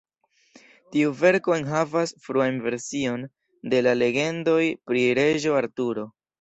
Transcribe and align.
Tiu 0.95 1.11
verko 1.19 1.55
enhavas 1.57 2.15
fruan 2.25 2.59
version 2.65 3.29
de 3.75 3.85
la 3.89 3.95
legendoj 4.03 4.59
pri 4.89 5.09
Reĝo 5.23 5.59
Arturo. 5.65 6.11